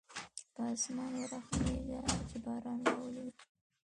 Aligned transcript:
په 0.53 0.61
اسمان 0.73 1.11
ورحمېږه 1.21 2.01
چې 2.29 2.37
باران 2.45 2.79
راولېږي. 2.87 3.43